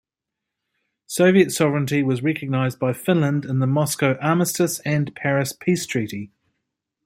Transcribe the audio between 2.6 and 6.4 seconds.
by Finland in the Moscow Armistice and Paris Peace Treaty.